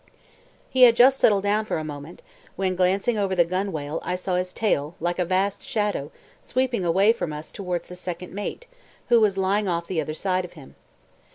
He 0.67 0.81
had 0.81 0.95
just 0.95 1.19
settled 1.19 1.43
down 1.43 1.65
for 1.65 1.77
a 1.77 1.83
moment, 1.83 2.23
when, 2.55 2.75
glancing 2.75 3.19
over 3.19 3.35
the 3.35 3.45
gunwale, 3.45 4.01
I 4.03 4.15
saw 4.15 4.33
his 4.35 4.51
tail, 4.51 4.95
like 4.99 5.19
a 5.19 5.25
vast 5.25 5.61
shadow, 5.61 6.11
sweeping 6.41 6.83
away 6.83 7.13
from 7.13 7.31
us 7.31 7.51
towards 7.51 7.85
the 7.85 7.95
second 7.95 8.33
mate, 8.33 8.65
who 9.09 9.21
was 9.21 9.37
lying 9.37 9.67
off 9.67 9.85
the 9.85 10.01
other 10.01 10.15
side 10.15 10.43
of 10.43 10.53
him. 10.53 10.73